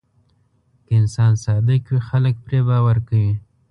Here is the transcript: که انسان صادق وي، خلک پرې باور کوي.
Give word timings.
که 0.85 0.91
انسان 1.01 1.33
صادق 1.43 1.83
وي، 1.91 1.99
خلک 2.09 2.35
پرې 2.45 2.59
باور 2.67 2.97
کوي. 3.07 3.33